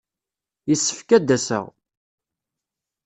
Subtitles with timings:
[0.69, 1.65] Yessefk ad d-aseɣ.